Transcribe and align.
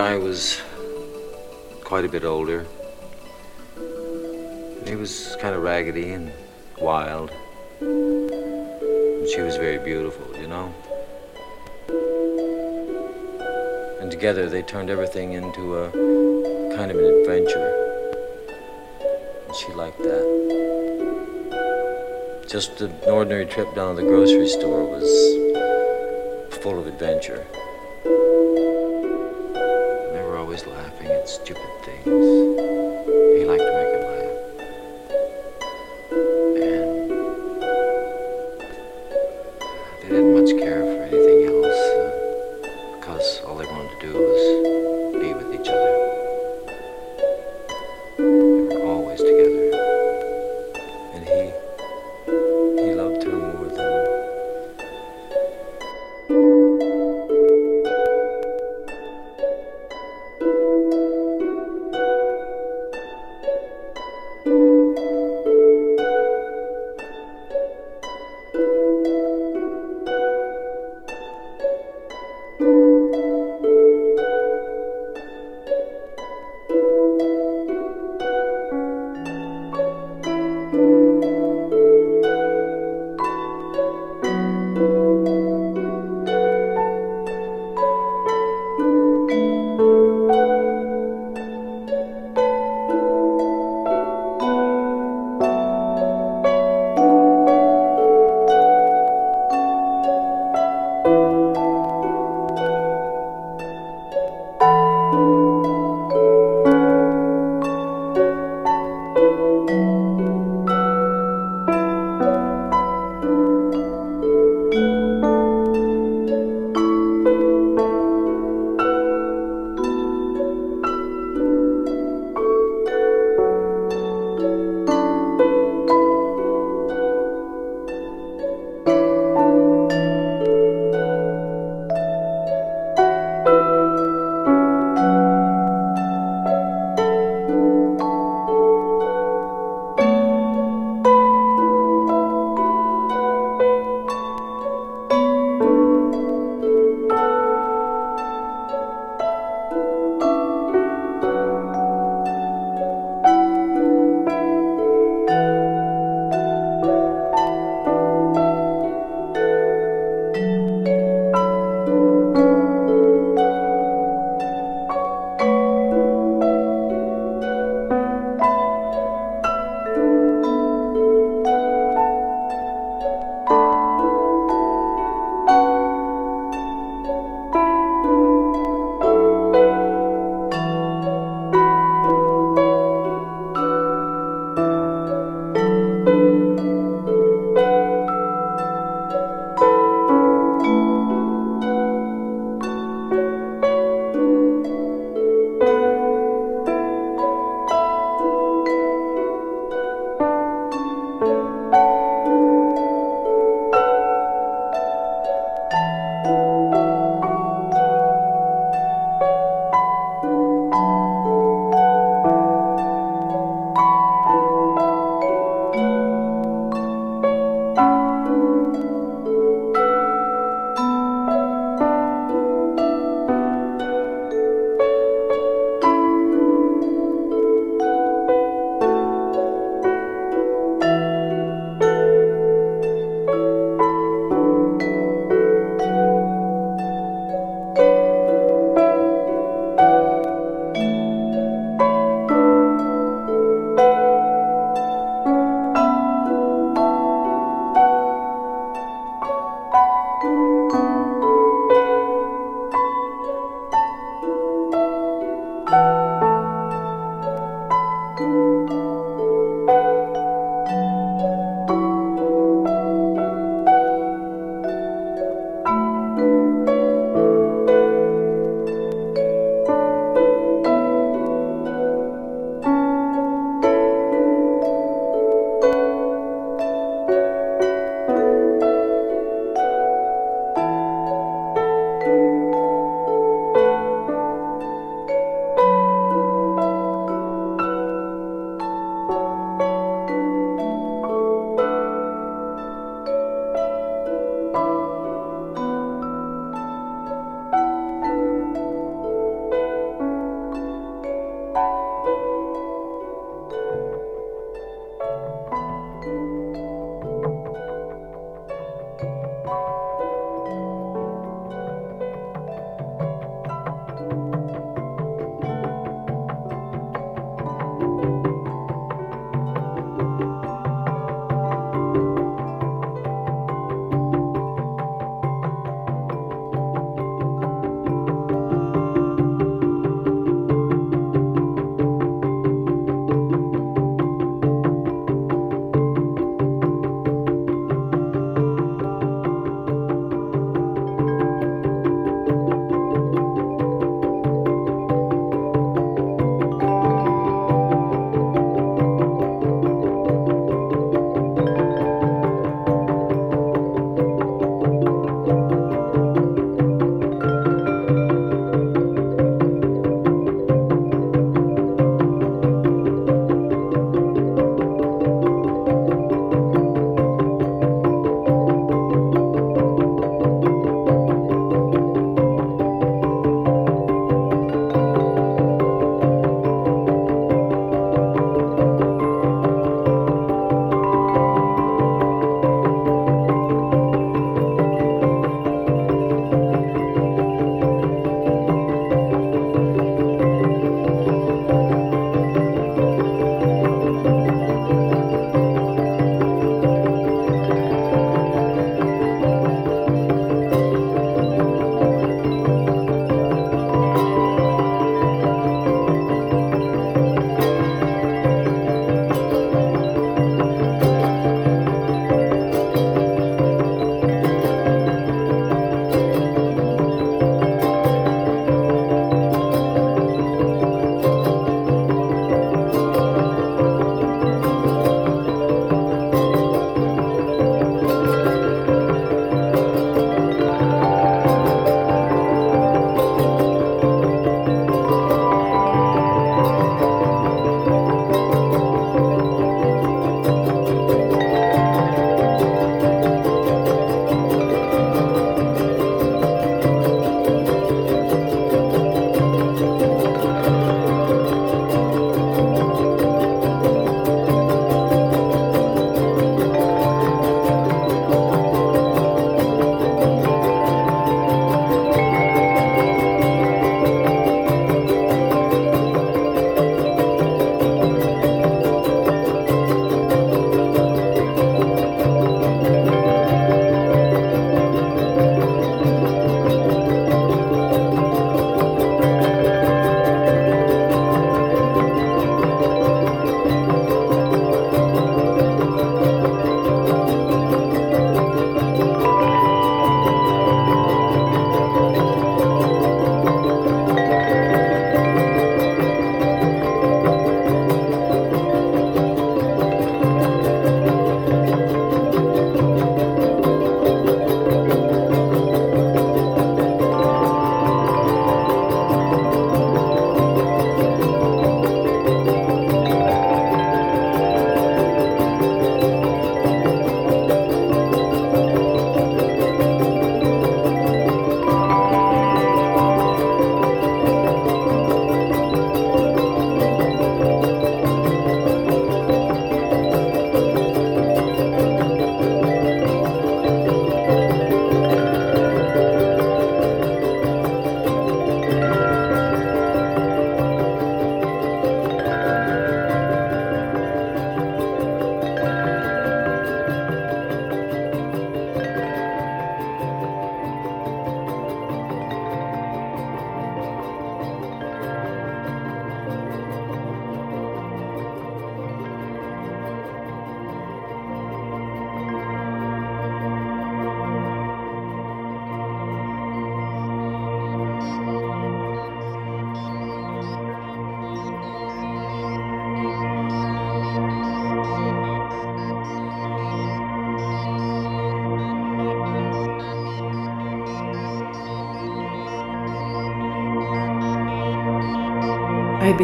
guy 0.00 0.16
was 0.16 0.62
quite 1.84 2.06
a 2.06 2.08
bit 2.08 2.24
older. 2.24 2.66
He 4.86 4.96
was 4.96 5.36
kind 5.42 5.54
of 5.54 5.62
raggedy 5.62 6.12
and 6.12 6.32
wild. 6.78 7.30
And 7.82 9.28
she 9.28 9.42
was 9.42 9.56
very 9.56 9.76
beautiful, 9.76 10.34
you 10.40 10.48
know? 10.48 10.72
And 14.00 14.10
together 14.10 14.48
they 14.48 14.62
turned 14.62 14.88
everything 14.88 15.34
into 15.34 15.76
a 15.76 15.90
kind 16.78 16.90
of 16.90 16.96
an 16.96 17.04
adventure. 17.20 17.68
And 19.46 19.54
she 19.54 19.70
liked 19.74 19.98
that. 19.98 20.24
Just 22.48 22.80
an 22.80 22.94
ordinary 23.06 23.44
trip 23.44 23.74
down 23.74 23.96
to 23.96 24.00
the 24.00 24.08
grocery 24.08 24.48
store 24.48 24.86
was 24.86 25.10
full 26.62 26.78
of 26.78 26.86
adventure. 26.86 27.46
Stupid 31.26 31.70
things. 31.84 32.04
He 32.06 33.44
liked 33.44 33.62
to 33.62 33.72
make 33.78 33.90
them 33.94 34.04
laugh. 34.10 34.36
And 36.56 37.10
they 40.02 40.08
didn't 40.08 40.34
much 40.34 40.50
care 40.58 40.82
for 40.82 41.02
anything 41.02 41.40
else 41.46 41.80
uh, 41.96 42.10
because 42.98 43.40
all 43.46 43.56
they 43.56 43.66
wanted 43.66 43.90
to 44.00 44.06
do 44.06 44.12
was 44.18 44.42
be 45.22 45.28
with 45.34 45.60
each 45.60 45.68
other. 45.68 45.99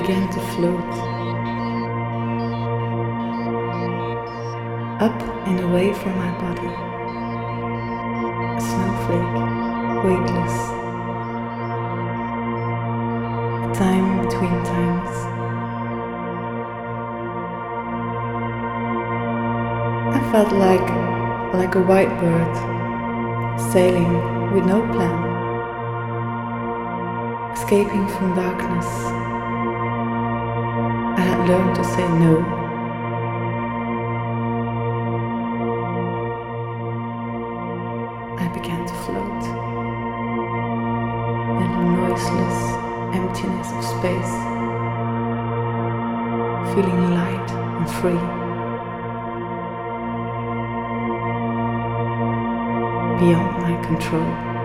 Began 0.00 0.28
to 0.28 0.40
float 0.52 0.92
up 5.00 5.18
and 5.48 5.60
away 5.60 5.90
from 5.94 6.14
my 6.18 6.32
body. 6.44 6.68
A 8.56 8.60
snowflake, 8.60 9.36
weightless. 10.04 10.56
A 13.64 13.70
time 13.74 14.08
between 14.24 14.56
times. 14.74 15.16
I 20.18 20.20
felt 20.30 20.52
like 20.52 20.88
like 21.54 21.74
a 21.74 21.82
white 21.90 22.12
bird 22.20 22.54
sailing 23.72 24.12
with 24.52 24.66
no 24.66 24.82
plan, 24.92 25.18
escaping 27.54 28.06
from 28.08 28.34
darkness. 28.34 29.25
Learned 31.46 31.76
to 31.76 31.84
say 31.84 32.08
no. 32.18 32.40
I 38.36 38.48
began 38.52 38.84
to 38.84 38.94
float 39.04 39.42
in 41.62 41.70
the 41.76 41.84
noiseless 42.00 42.58
emptiness 43.14 43.70
of 43.70 43.84
space, 43.84 44.34
feeling 46.74 47.14
light 47.14 47.50
and 47.78 47.88
free. 48.00 48.24
Beyond 53.20 53.52
my 53.62 53.74
control. 53.86 54.55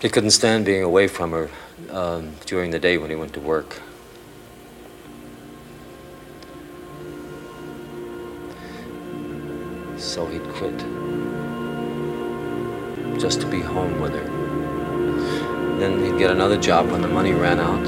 He 0.00 0.10
couldn't 0.10 0.32
stand 0.32 0.66
being 0.66 0.82
away 0.82 1.08
from 1.08 1.30
her 1.30 1.48
um, 1.90 2.34
during 2.44 2.70
the 2.70 2.78
day 2.78 2.98
when 2.98 3.08
he 3.08 3.16
went 3.16 3.32
to 3.32 3.40
work. 3.40 3.80
So 9.96 10.26
he'd 10.26 10.46
quit 10.50 10.76
just 13.18 13.40
to 13.40 13.46
be 13.46 13.60
home 13.60 14.02
with 14.02 14.12
her. 14.12 14.24
Then 15.78 16.04
he'd 16.04 16.18
get 16.18 16.30
another 16.30 16.60
job 16.60 16.90
when 16.90 17.00
the 17.00 17.08
money 17.08 17.32
ran 17.32 17.58
out. 17.58 17.86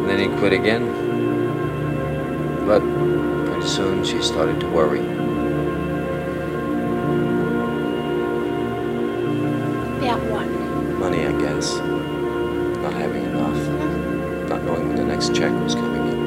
And 0.00 0.06
then 0.06 0.18
he'd 0.18 0.38
quit 0.38 0.52
again. 0.52 0.84
But 2.66 2.82
pretty 3.50 3.66
soon 3.66 4.04
she 4.04 4.20
started 4.20 4.60
to 4.60 4.68
worry. 4.68 5.15
Check 15.36 15.52
was 15.62 15.74
coming 15.74 16.02
in. 16.08 16.18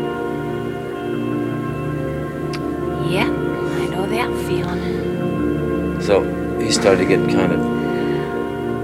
Yeah, 3.11 3.25
I 3.25 3.87
know 3.87 4.05
that 4.05 4.29
feeling. 4.47 5.99
So 5.99 6.23
he 6.59 6.71
started 6.71 6.99
to 6.99 7.07
get 7.07 7.27
kind 7.31 7.51
of 7.53 7.59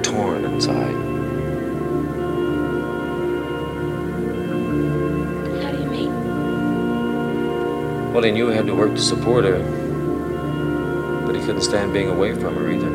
torn 0.01 0.45
inside. 0.45 0.95
How 5.61 5.71
do 5.71 5.77
you 5.83 5.89
mean? 5.91 6.11
Well, 8.11 8.23
he 8.23 8.31
knew 8.31 8.49
he 8.49 8.55
had 8.55 8.65
to 8.65 8.73
work 8.73 8.95
to 8.95 9.01
support 9.01 9.43
her, 9.45 9.59
but 11.27 11.35
he 11.35 11.41
couldn't 11.41 11.61
stand 11.61 11.93
being 11.93 12.09
away 12.09 12.33
from 12.33 12.55
her 12.55 12.71
either. 12.71 12.94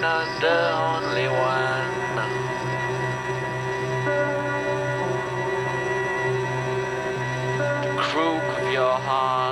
not 0.00 0.40
the 0.40 0.72
only 0.74 1.28
one. 1.28 1.90
The 7.82 8.02
crook 8.02 8.42
of 8.58 8.72
your 8.72 8.98
heart. 8.98 9.45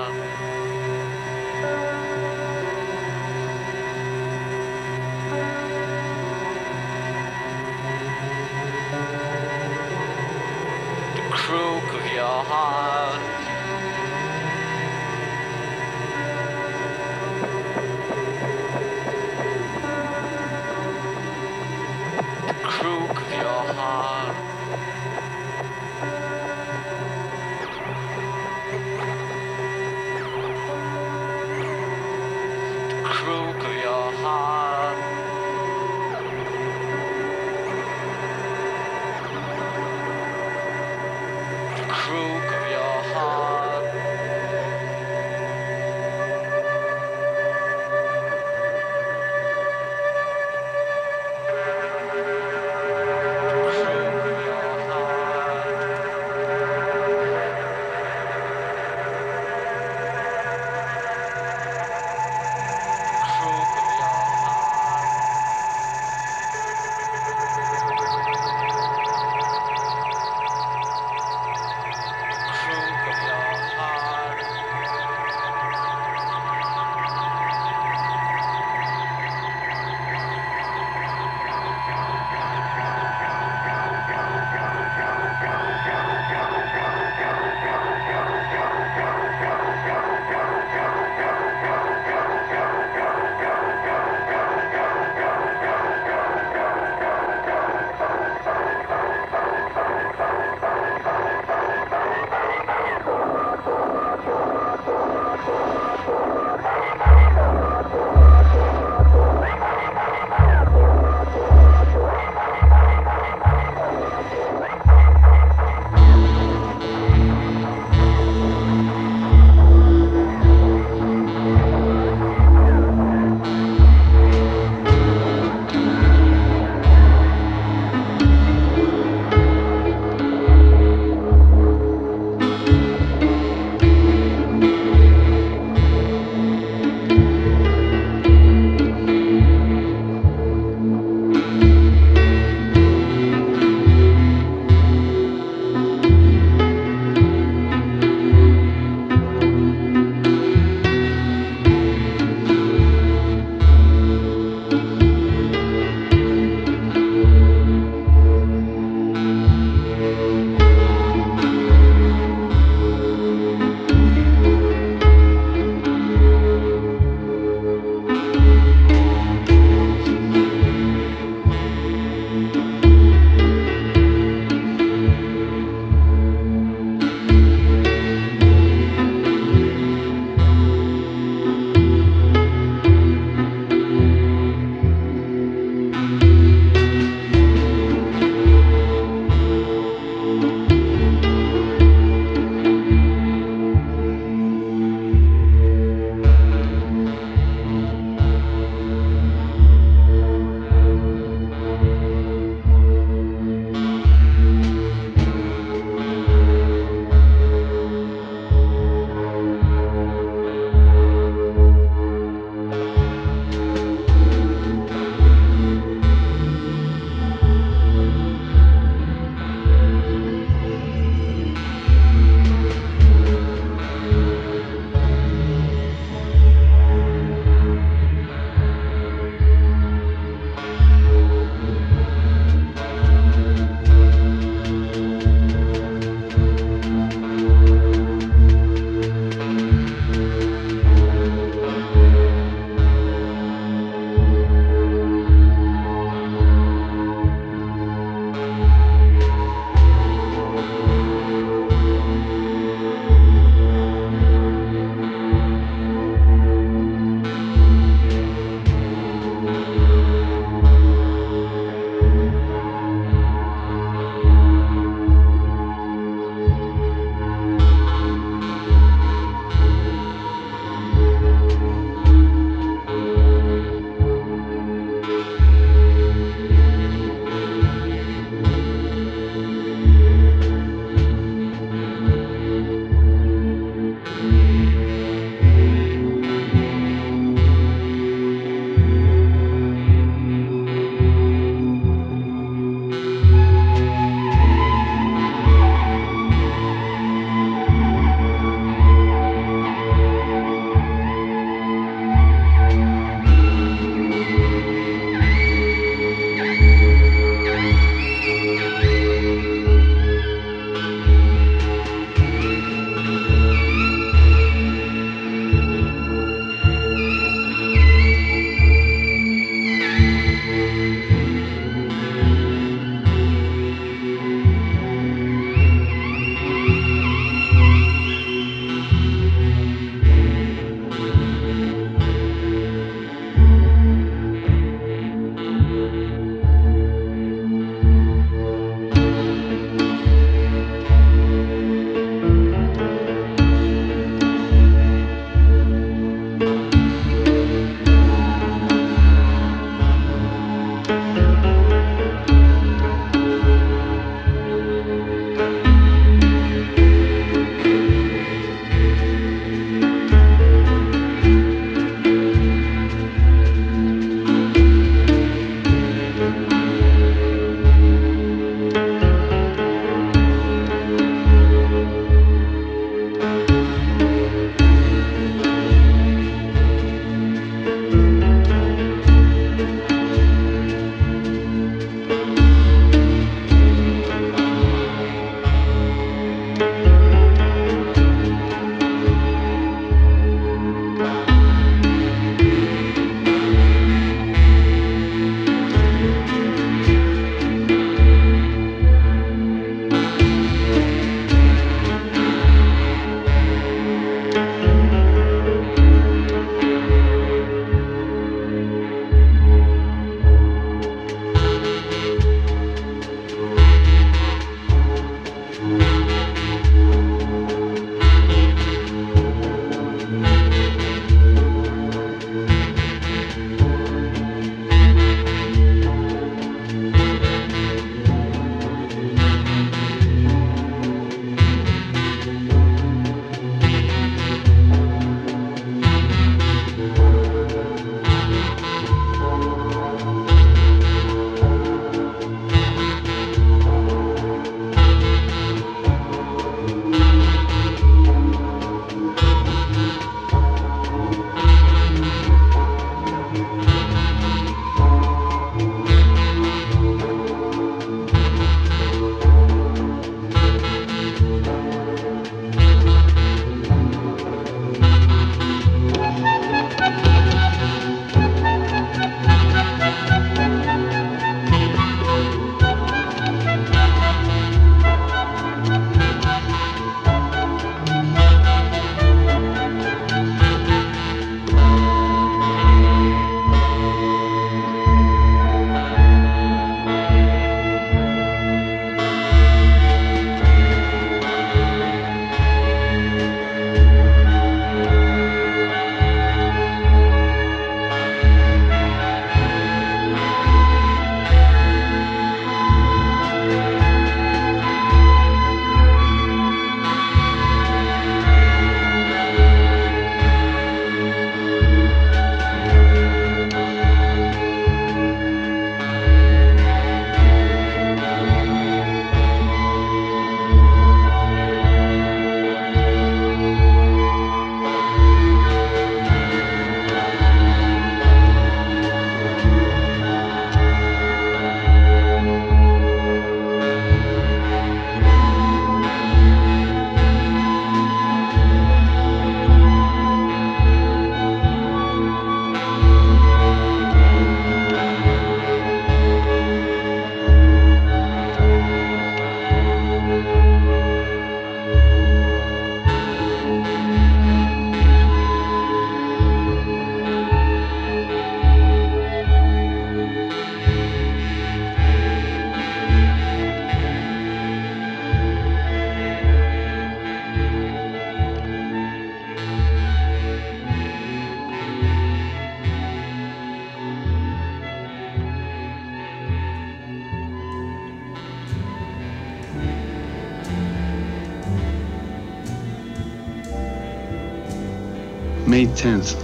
May 585.47 585.67
10th. 585.67 586.15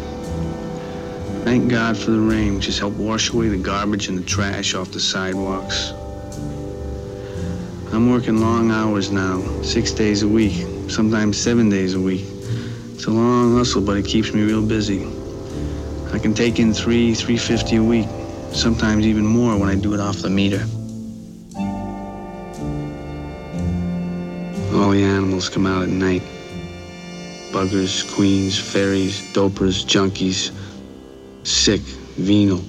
Thank 1.45 1.71
God 1.71 1.97
for 1.99 2.11
the 2.11 2.21
rain, 2.21 2.55
which 2.55 2.66
has 2.66 2.79
helped 2.79 2.97
wash 2.97 3.31
away 3.31 3.49
the 3.49 3.59
garbage 3.59 4.09
and 4.09 4.18
the 4.18 4.23
trash 4.23 4.75
off 4.75 4.93
the 4.93 5.01
sidewalks. 5.01 5.91
I'm 7.93 8.11
working 8.11 8.41
long 8.41 8.71
hours 8.71 9.11
now, 9.11 9.43
six 9.62 9.93
days 9.93 10.23
a 10.23 10.29
week, 10.29 10.66
sometimes 10.89 11.37
seven 11.37 11.68
days 11.68 11.93
a 11.93 12.01
week. 12.01 12.25
It's 12.95 13.05
a 13.05 13.11
long 13.11 13.59
hustle, 13.59 13.83
but 13.83 13.99
it 13.99 14.07
keeps 14.07 14.33
me 14.33 14.43
real 14.43 14.66
busy. 14.66 15.07
I 16.14 16.18
can 16.18 16.33
take 16.33 16.59
in 16.59 16.73
three, 16.73 17.14
350 17.14 17.77
a 17.77 17.83
week, 17.83 18.09
sometimes 18.53 19.07
even 19.07 19.27
more 19.27 19.59
when 19.59 19.68
I 19.68 19.75
do 19.75 19.93
it 19.93 20.01
off 20.01 20.23
the 20.23 20.31
meter. 20.31 20.64
All 24.75 24.93
the 24.93 25.03
animals 25.03 25.51
come 25.51 25.66
out 25.66 25.83
at 25.83 25.91
night. 25.91 26.23
Buggers, 27.53 28.09
queens, 28.15 28.59
fairies, 28.59 29.21
dopers, 29.33 29.85
junkies, 29.85 30.53
sick, 31.45 31.81
venal. 32.17 32.63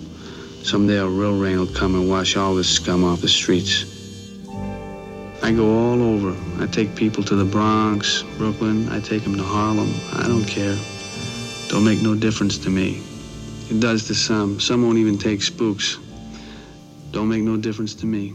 Someday 0.63 0.97
a 0.97 1.07
real 1.07 1.37
rain 1.37 1.59
will 1.59 1.67
come 1.67 1.95
and 1.95 2.09
wash 2.09 2.35
all 2.35 2.55
this 2.55 2.69
scum 2.69 3.03
off 3.03 3.21
the 3.21 3.27
streets. 3.27 3.85
I 5.43 5.51
go 5.51 5.69
all 5.69 6.01
over. 6.01 6.35
I 6.61 6.67
take 6.67 6.95
people 6.95 7.23
to 7.25 7.35
the 7.35 7.45
Bronx, 7.45 8.23
Brooklyn. 8.37 8.89
I 8.89 8.99
take 8.99 9.23
them 9.23 9.35
to 9.37 9.43
Harlem. 9.43 9.93
I 10.13 10.27
don't 10.27 10.45
care. 10.45 10.77
Don't 11.67 11.83
make 11.83 12.01
no 12.01 12.15
difference 12.15 12.57
to 12.59 12.69
me. 12.69 13.03
It 13.69 13.79
does 13.79 14.07
to 14.07 14.15
some. 14.15 14.59
Some 14.59 14.83
won't 14.83 14.97
even 14.97 15.17
take 15.17 15.41
spooks. 15.41 15.97
Don't 17.11 17.29
make 17.29 17.43
no 17.43 17.57
difference 17.57 17.93
to 17.95 18.05
me. 18.05 18.33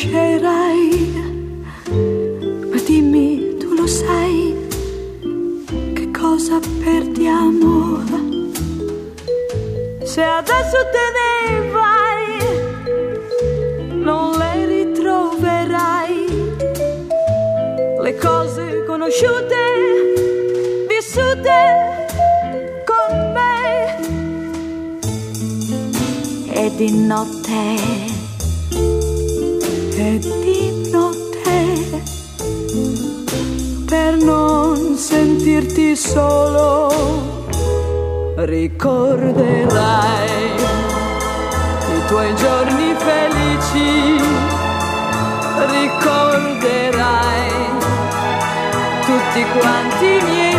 Lascerai. 0.00 1.12
Ma 2.70 2.78
dimmi, 2.86 3.56
tu 3.58 3.74
lo 3.74 3.86
sai, 3.86 4.54
che 5.94 6.10
cosa 6.10 6.58
perdiamo? 6.82 7.98
Se 10.02 10.22
adesso 10.22 10.78
te 10.94 11.06
ne 11.16 11.68
vai, 11.70 12.26
non 14.02 14.38
le 14.38 14.66
ritroverai. 14.66 16.26
Le 18.00 18.14
cose 18.16 18.84
conosciute, 18.86 19.56
vissute 20.88 22.06
con 22.86 23.32
me. 23.34 23.98
E 26.52 26.74
di 26.76 27.06
notte 27.06 27.99
sentirti 35.70 35.96
solo 35.96 36.92
ricorderai 38.34 39.68
i 41.96 42.06
tuoi 42.08 42.34
giorni 42.34 42.94
felici 42.96 44.20
ricorderai 45.70 47.52
tutti 49.04 49.44
quanti 49.58 50.06
i 50.06 50.22
miei 50.24 50.58